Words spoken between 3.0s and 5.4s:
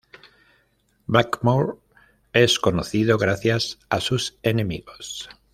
gracias a sus enemigos.